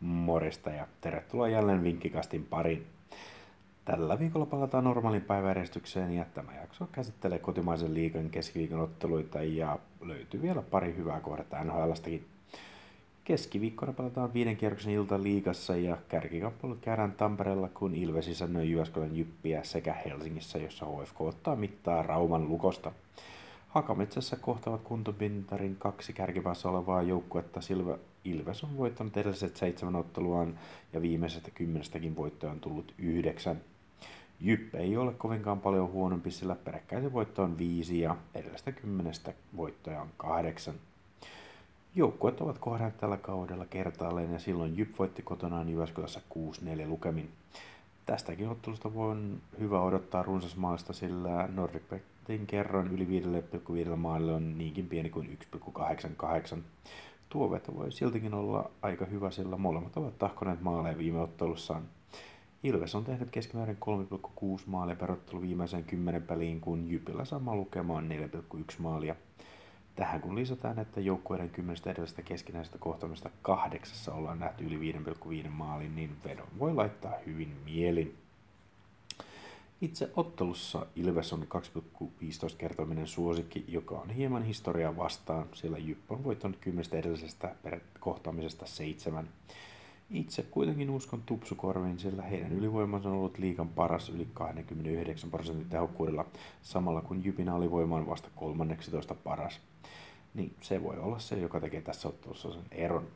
Morista 0.00 0.70
ja 0.70 0.86
tervetuloa 1.00 1.48
jälleen 1.48 1.84
vinkkikastin 1.84 2.46
pariin. 2.50 2.86
Tällä 3.84 4.18
viikolla 4.18 4.46
palataan 4.46 4.84
normaalin 4.84 5.22
päiväjärjestykseen 5.22 6.12
ja 6.12 6.24
tämä 6.34 6.52
jakso 6.60 6.88
käsittelee 6.92 7.38
kotimaisen 7.38 7.94
liikan 7.94 8.30
keskiviikon 8.30 8.80
otteluita 8.80 9.42
ja 9.42 9.78
löytyy 10.00 10.42
vielä 10.42 10.62
pari 10.62 10.94
hyvää 10.96 11.20
kohdetta 11.20 11.64
NHLstakin. 11.64 12.26
Keskiviikkona 13.24 13.92
palataan 13.92 14.34
viiden 14.34 14.56
kierroksen 14.56 14.92
ilta 14.92 15.22
liigassa 15.22 15.76
ja 15.76 15.96
kärkikappelut 16.08 16.78
käydään 16.80 17.12
Tampereella, 17.12 17.68
kun 17.68 17.94
Ilves 17.94 18.28
isännöi 18.28 18.70
Jyväskylän 18.70 19.16
jyppiä 19.16 19.62
sekä 19.62 19.92
Helsingissä, 19.92 20.58
jossa 20.58 20.86
HFK 20.86 21.20
ottaa 21.20 21.56
mittaa 21.56 22.02
Rauman 22.02 22.48
lukosta. 22.48 22.92
Hakametsässä 23.68 24.36
kohtaavat 24.36 24.80
kuntopintarin 24.82 25.76
kaksi 25.76 26.12
kärkipäässä 26.12 26.68
olevaa 26.68 27.02
joukkuetta 27.02 27.60
Silva 27.60 27.98
Ilves 28.30 28.64
on 28.64 28.76
voittanut 28.76 29.16
edelliset 29.16 29.56
seitsemän 29.56 29.96
otteluaan 29.96 30.58
ja 30.92 31.02
viimeisestä 31.02 31.50
kymmenestäkin 31.50 32.16
voittoja 32.16 32.52
on 32.52 32.60
tullut 32.60 32.94
yhdeksän. 32.98 33.60
Jypp 34.40 34.74
ei 34.74 34.96
ole 34.96 35.12
kovinkaan 35.12 35.60
paljon 35.60 35.92
huonompi, 35.92 36.30
sillä 36.30 36.54
peräkkäisen 36.54 37.12
voitto 37.12 37.42
on 37.42 37.58
viisi 37.58 38.00
ja 38.00 38.16
edellisestä 38.34 38.72
kymmenestä 38.72 39.32
voittoja 39.56 40.02
on 40.02 40.08
kahdeksan. 40.16 40.74
Joukkueet 41.94 42.40
ovat 42.40 42.58
kohdanneet 42.58 42.98
tällä 42.98 43.16
kaudella 43.16 43.66
kertaalleen 43.66 44.32
ja 44.32 44.38
silloin 44.38 44.78
Jyp 44.78 44.98
voitti 44.98 45.22
kotonaan 45.22 45.68
Jyväskylässä 45.68 46.20
6-4 46.84 46.86
lukemin. 46.86 47.30
Tästäkin 48.06 48.48
ottelusta 48.48 48.90
on 48.94 49.40
hyvä 49.60 49.82
odottaa 49.82 50.22
runsasmaalista, 50.22 50.92
sillä 50.92 51.48
Nordic 51.54 51.82
Bettin 51.90 52.46
kerroin 52.46 52.88
yli 52.88 53.22
5,5 53.90 53.96
maalille 53.96 54.32
on 54.32 54.58
niinkin 54.58 54.88
pieni 54.88 55.10
kuin 55.10 55.38
1,88. 55.56 56.58
Tuo 57.28 57.50
veto 57.50 57.74
voi 57.74 57.92
siltikin 57.92 58.34
olla 58.34 58.70
aika 58.82 59.04
hyvä, 59.04 59.30
sillä 59.30 59.56
molemmat 59.56 59.96
ovat 59.96 60.18
tahkoneet 60.18 60.60
maaleja 60.60 60.98
viime 60.98 61.20
ottelussaan. 61.20 61.82
Ilves 62.62 62.94
on 62.94 63.04
tehnyt 63.04 63.30
keskimäärin 63.30 63.76
3,6 64.20 64.62
maalia 64.66 64.96
per 64.96 65.12
ottelu 65.12 65.40
viimeiseen 65.40 65.84
10 65.84 66.22
peliin, 66.22 66.60
kun 66.60 66.90
Jypillä 66.90 67.24
sama 67.24 67.56
lukema 67.56 67.94
on 67.94 68.08
4,1 68.54 68.58
maalia. 68.78 69.14
Tähän 69.96 70.20
kun 70.20 70.34
lisätään, 70.34 70.78
että 70.78 71.00
joukkueiden 71.00 71.50
kymmenestä 71.50 71.90
edellisestä 71.90 72.22
keskinäisestä 72.22 72.78
kohtaamista 72.78 73.30
kahdeksassa 73.42 74.14
ollaan 74.14 74.38
nähty 74.38 74.64
yli 74.64 74.92
5,5 74.92 75.48
maalin, 75.48 75.96
niin 75.96 76.10
vedon 76.24 76.48
voi 76.58 76.74
laittaa 76.74 77.12
hyvin 77.26 77.56
mielin. 77.64 78.27
Itse 79.80 80.10
ottelussa 80.16 80.86
Ilves 80.96 81.32
on 81.32 81.46
2,15 82.02 82.56
kertoiminen 82.58 83.06
suosikki, 83.06 83.64
joka 83.68 83.94
on 83.94 84.10
hieman 84.10 84.42
historiaa 84.42 84.96
vastaan, 84.96 85.46
sillä 85.54 85.78
Jypp 85.78 86.12
on 86.12 86.24
voittanut 86.24 86.56
kymmenestä 86.56 86.96
edellisestä 86.96 87.54
kohtaamisesta 88.00 88.66
seitsemän. 88.66 89.28
Itse 90.10 90.42
kuitenkin 90.42 90.90
uskon 90.90 91.22
tupsukorviin, 91.26 91.98
sillä 91.98 92.22
heidän 92.22 92.52
ylivoimansa 92.52 93.08
on 93.08 93.14
ollut 93.14 93.38
liikan 93.38 93.68
paras 93.68 94.08
yli 94.08 94.28
29 94.34 95.30
prosentin 95.30 95.68
tehokkuudella, 95.68 96.24
samalla 96.62 97.00
kun 97.00 97.24
Jypin 97.24 97.48
alivoima 97.48 97.96
on 97.96 98.06
vasta 98.06 98.28
13 98.36 99.14
paras. 99.14 99.60
Niin 100.34 100.54
se 100.60 100.82
voi 100.82 100.98
olla 100.98 101.18
se, 101.18 101.38
joka 101.38 101.60
tekee 101.60 101.80
tässä 101.80 102.08
ottelussa 102.08 102.52
sen 102.52 102.64
eron. 102.70 103.08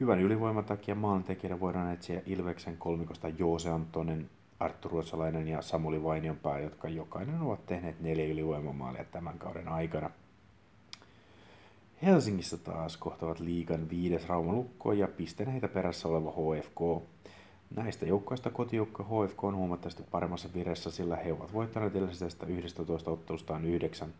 Hyvän 0.00 0.20
ylivoiman 0.20 0.64
takia 0.64 0.94
maalintekijänä 0.94 1.60
voidaan 1.60 1.92
etsiä 1.92 2.22
Ilveksen 2.26 2.76
kolmikosta 2.76 3.28
Joose 3.28 3.70
Antonen, 3.70 4.30
Arttu 4.60 4.88
Ruotsalainen 4.88 5.48
ja 5.48 5.62
Samuli 5.62 6.02
Vainionpää, 6.02 6.58
jotka 6.58 6.88
jokainen 6.88 7.40
ovat 7.40 7.66
tehneet 7.66 8.00
neljä 8.00 8.26
ylivoimamaalia 8.26 9.04
tämän 9.04 9.38
kauden 9.38 9.68
aikana. 9.68 10.10
Helsingissä 12.02 12.56
taas 12.56 12.96
kohtavat 12.96 13.40
liikan 13.40 13.90
viides 13.90 14.28
Raumalukko 14.28 14.92
ja 14.92 15.08
pisteneitä 15.08 15.68
perässä 15.68 16.08
oleva 16.08 16.30
HFK. 16.32 17.02
Näistä 17.76 18.06
joukkoista 18.06 18.50
kotijoukko 18.50 19.04
HFK 19.04 19.44
on 19.44 19.56
huomattavasti 19.56 20.02
paremmassa 20.10 20.48
vireessä, 20.54 20.90
sillä 20.90 21.16
he 21.16 21.32
ovat 21.32 21.52
voittaneet 21.52 21.96
edellisestä 21.96 22.46
11 22.46 23.10
ottelustaan 23.10 23.64
yhdeksän. 23.64 24.14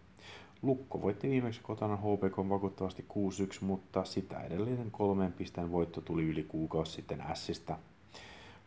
Lukko 0.62 1.03
voitti 1.03 1.30
viimeksi 1.30 1.60
kotona 1.62 1.97
HPK 1.97 2.48
vakuuttavasti 2.48 3.04
6-1, 3.10 3.14
mutta 3.60 4.04
sitä 4.04 4.41
edellinen 4.41 4.91
kolmen 4.91 5.32
pisteen 5.32 5.72
voitto 5.72 6.00
tuli 6.00 6.24
yli 6.24 6.42
kuukausi 6.42 6.92
sitten 6.92 7.22
Sistä. 7.34 7.78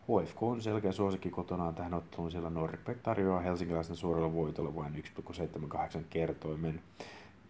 HFK 0.10 0.44
on 0.44 0.62
selkeä 0.62 0.92
suosikki 0.92 1.30
kotonaan 1.30 1.76
tähän 1.76 1.94
otteluun, 1.94 2.32
sillä 2.32 2.50
Norrbeck 2.50 3.02
tarjoaa 3.04 3.40
helsinkiläisten 3.40 3.96
suoralla 3.96 4.34
voitolla 4.34 4.76
vain 4.76 5.04
1,78 5.20 6.00
kertoimen. 6.10 6.82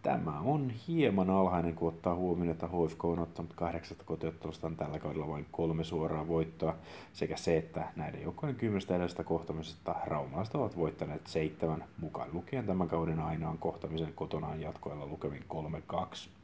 Tämä 0.02 0.40
on 0.40 0.70
hieman 0.70 1.30
alhainen, 1.30 1.74
kun 1.74 1.88
ottaa 1.88 2.14
huomioon, 2.14 2.50
että 2.50 2.66
HFK 2.66 3.04
on 3.04 3.18
ottanut 3.18 3.52
kahdeksasta 3.54 4.04
kotiottelustaan 4.04 4.76
tällä 4.76 4.98
kaudella 4.98 5.28
vain 5.28 5.46
kolme 5.50 5.84
suoraa 5.84 6.28
voittoa, 6.28 6.74
sekä 7.12 7.36
se, 7.36 7.56
että 7.56 7.88
näiden 7.96 8.22
joukkojen 8.22 8.56
kymmenestä 8.56 8.94
edellisestä 8.94 9.24
kohtamisesta 9.24 9.94
raumalaiset 10.04 10.54
ovat 10.54 10.76
voittaneet 10.76 11.26
seitsemän, 11.26 11.84
mukaan 12.00 12.28
lukien 12.32 12.66
tämän 12.66 12.88
kauden 12.88 13.20
ainoan 13.20 13.58
kohtamisen 13.58 14.12
kotonaan 14.14 14.60
jatkoilla 14.60 15.06
lukemin 15.06 15.44
3-2. 15.92 16.39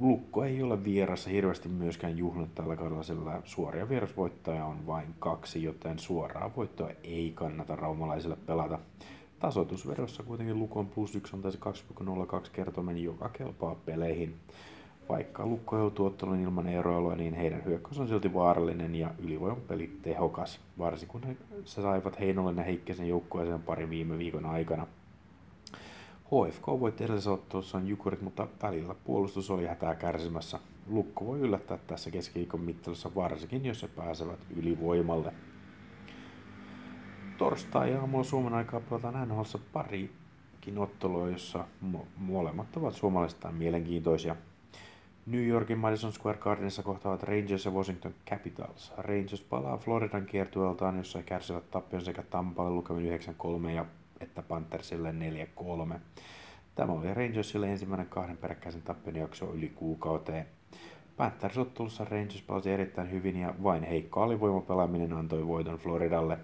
Lukko 0.00 0.44
ei 0.44 0.62
ole 0.62 0.84
vierassa 0.84 1.30
hirveästi 1.30 1.68
myöskään 1.68 2.18
juhlinut 2.18 2.54
tällä 2.54 2.76
kaudella, 2.76 3.02
sillä 3.02 3.42
suoria 3.44 3.88
vierasvoittoja 3.88 4.64
on 4.64 4.86
vain 4.86 5.14
kaksi, 5.18 5.62
joten 5.62 5.98
suoraa 5.98 6.50
voittoa 6.56 6.90
ei 7.02 7.32
kannata 7.34 7.76
raumalaisille 7.76 8.36
pelata. 8.46 8.78
Tasoitusvedossa 9.38 10.22
kuitenkin 10.22 10.58
Lukon 10.58 10.86
plus 10.86 11.14
1 11.14 11.36
on 11.36 11.42
tässä 11.42 11.58
2,02 12.42 12.50
kertomen, 12.52 13.02
joka 13.02 13.28
kelpaa 13.28 13.74
peleihin. 13.74 14.34
Vaikka 15.08 15.46
Lukko 15.46 15.78
joutuu 15.78 16.06
ottelun 16.06 16.40
ilman 16.40 16.68
eroilua, 16.68 17.16
niin 17.16 17.34
heidän 17.34 17.64
hyökkäys 17.64 17.98
on 17.98 18.08
silti 18.08 18.34
vaarallinen 18.34 18.94
ja 18.94 19.10
ylivoiman 19.18 19.60
peli 19.68 19.96
tehokas, 20.02 20.60
varsinkin 20.78 21.20
kun 21.20 21.22
he 21.22 21.36
saivat 21.64 22.20
Heinolen 22.20 22.56
ja 22.56 22.62
Heikkisen 22.62 23.08
joukkueeseen 23.08 23.62
pari 23.62 23.90
viime 23.90 24.18
viikon 24.18 24.46
aikana. 24.46 24.86
HFK 26.24 26.66
voitti 26.66 27.04
edellisessä 27.04 27.32
ottelussaan 27.32 27.88
Jukurit, 27.88 28.22
mutta 28.22 28.46
välillä 28.62 28.94
puolustus 29.04 29.50
oli 29.50 29.66
hätää 29.66 29.94
kärsimässä. 29.94 30.58
Lukko 30.86 31.26
voi 31.26 31.40
yllättää 31.40 31.78
tässä 31.86 32.10
keskiviikon 32.10 32.60
mittelussa 32.60 33.14
varsinkin, 33.14 33.64
jos 33.64 33.82
he 33.82 33.88
pääsevät 33.88 34.38
ylivoimalle 34.56 35.32
torstai-aamulla 37.38 38.24
Suomen 38.24 38.54
aikaa 38.54 38.80
pelataan 38.80 39.28
nhl 39.28 39.42
parikin 39.72 40.78
ottelua, 40.78 41.28
jossa 41.28 41.64
mo- 41.92 42.06
molemmat 42.16 42.76
ovat 42.76 42.94
suomalaistaan 42.94 43.54
mielenkiintoisia. 43.54 44.36
New 45.26 45.46
Yorkin 45.46 45.78
Madison 45.78 46.12
Square 46.12 46.38
Gardenissa 46.38 46.82
kohtaavat 46.82 47.22
Rangers 47.22 47.64
ja 47.64 47.70
Washington 47.70 48.14
Capitals. 48.30 48.92
Rangers 48.96 49.40
palaa 49.40 49.76
Floridan 49.76 50.26
kiertueeltaan, 50.26 50.96
jossa 50.96 51.18
he 51.18 51.22
kärsivät 51.22 51.70
tappion 51.70 52.02
sekä 52.02 52.22
Tampalle 52.22 52.70
lukemin 52.70 53.20
9-3 53.66 53.70
ja 53.70 53.84
että 54.20 54.42
Panthersille 54.42 55.14
4-3. 55.94 55.98
Tämä 56.74 56.92
oli 56.92 57.14
Rangersille 57.14 57.70
ensimmäinen 57.70 58.06
kahden 58.06 58.36
peräkkäisen 58.36 58.82
tappion 58.82 59.16
jakso 59.16 59.52
yli 59.52 59.68
kuukauteen. 59.68 60.46
Panthers-ottelussa 61.16 62.04
Rangers 62.04 62.42
palasi 62.42 62.70
erittäin 62.70 63.10
hyvin 63.10 63.36
ja 63.36 63.54
vain 63.62 63.82
heikko 63.82 64.22
alivoimapelaaminen 64.22 65.12
antoi 65.12 65.46
voiton 65.46 65.78
Floridalle. 65.78 66.38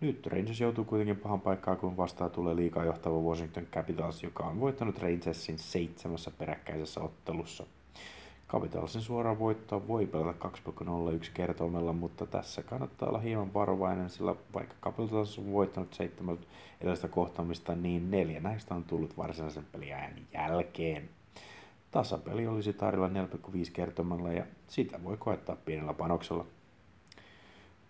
Nyt 0.00 0.26
Rangers 0.26 0.60
joutuu 0.60 0.84
kuitenkin 0.84 1.16
pahan 1.16 1.40
paikkaan, 1.40 1.76
kun 1.76 1.96
vastaan 1.96 2.30
tulee 2.30 2.56
liikaa 2.56 2.84
johtava 2.84 3.18
Washington 3.18 3.66
Capitals, 3.66 4.22
joka 4.22 4.44
on 4.44 4.60
voittanut 4.60 4.98
Rangersin 4.98 5.58
seitsemässä 5.58 6.30
peräkkäisessä 6.30 7.00
ottelussa. 7.00 7.66
Capitalsin 8.48 9.02
suora 9.02 9.38
voitto 9.38 9.88
voi 9.88 10.06
pelata 10.06 10.48
2,01 10.48 11.30
kertoimella, 11.34 11.92
mutta 11.92 12.26
tässä 12.26 12.62
kannattaa 12.62 13.08
olla 13.08 13.18
hieman 13.18 13.54
varovainen, 13.54 14.10
sillä 14.10 14.34
vaikka 14.54 14.74
Capitals 14.82 15.38
on 15.38 15.52
voittanut 15.52 15.94
seitsemän 15.94 16.38
edellistä 16.80 17.08
kohtaamista, 17.08 17.74
niin 17.74 18.10
neljä 18.10 18.40
näistä 18.40 18.74
on 18.74 18.84
tullut 18.84 19.16
varsinaisen 19.16 19.66
pelin 19.72 19.88
jälkeen. 20.34 21.08
Tasapeli 21.90 22.46
olisi 22.46 22.72
tarjolla 22.72 23.08
4,5 23.08 23.14
kertomalla 23.72 24.32
ja 24.32 24.44
sitä 24.66 25.04
voi 25.04 25.16
koettaa 25.16 25.56
pienellä 25.56 25.94
panoksella. 25.94 26.44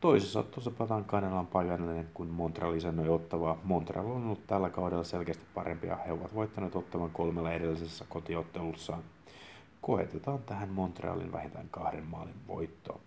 Toisessa 0.01 0.41
ottelussa 0.41 0.71
pelataan 0.71 1.05
Kanelan 1.05 1.47
paikallinen, 1.47 2.09
kun 2.15 2.27
Montreal 2.27 2.75
isännöi 2.75 3.09
ottavaa. 3.09 3.59
Montreal 3.65 4.07
on 4.07 4.25
ollut 4.25 4.47
tällä 4.47 4.71
kaudella 4.71 5.05
selkeästi 5.05 5.45
parempia. 5.55 5.97
He 5.97 6.13
ovat 6.13 6.35
voittaneet 6.35 6.77
ottavan 6.77 7.11
kolmella 7.11 7.53
edellisessä 7.53 8.05
kotiottelussaan. 8.09 9.03
Koetetaan 9.81 10.39
tähän 10.39 10.69
Montrealin 10.69 11.33
vähintään 11.33 11.69
kahden 11.71 12.05
maalin 12.05 12.35
voittoon. 12.49 13.01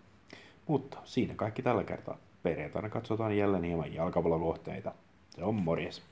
Mutta 0.66 0.98
siinä 1.04 1.34
kaikki 1.34 1.62
tällä 1.62 1.84
kertaa. 1.84 2.16
Perjantaina 2.42 2.88
katsotaan 2.88 3.36
jälleen 3.36 3.64
hieman 3.64 3.94
jalkapallokohteita. 3.94 4.92
Se 5.30 5.44
on 5.44 5.54
morjes. 5.54 6.02